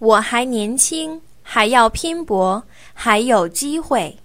[0.00, 2.62] 我还年轻还要拼搏
[2.94, 4.16] 还有机会。